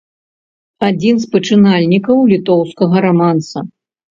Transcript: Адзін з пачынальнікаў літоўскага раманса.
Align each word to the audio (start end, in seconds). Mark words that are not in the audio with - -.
Адзін 0.87 1.19
з 1.25 1.29
пачынальнікаў 1.35 2.25
літоўскага 2.33 2.95
раманса. 3.07 3.59